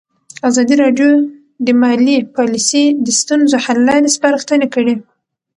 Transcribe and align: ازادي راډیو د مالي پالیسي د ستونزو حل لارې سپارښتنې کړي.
ازادي 0.49 0.75
راډیو 0.83 1.11
د 1.65 1.67
مالي 1.81 2.17
پالیسي 2.35 2.85
د 3.05 3.07
ستونزو 3.21 3.55
حل 3.65 3.79
لارې 3.89 4.13
سپارښتنې 4.15 4.67
کړي. 4.73 4.95